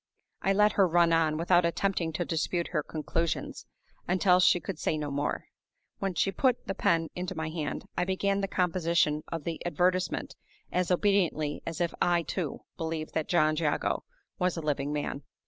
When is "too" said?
12.23-12.61